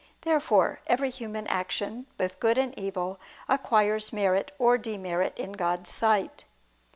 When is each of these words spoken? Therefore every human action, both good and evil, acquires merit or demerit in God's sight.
Therefore 0.21 0.79
every 0.87 1.11
human 1.11 1.45
action, 1.45 2.07
both 2.17 2.39
good 2.39 2.57
and 2.57 2.73
evil, 2.75 3.19
acquires 3.47 4.11
merit 4.11 4.51
or 4.57 4.75
demerit 4.79 5.37
in 5.37 5.51
God's 5.51 5.93
sight. 5.93 6.43